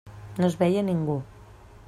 [0.41, 1.19] No es veia ningú.